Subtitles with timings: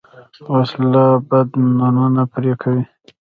[0.55, 2.83] وسله بدنونه پرې کوي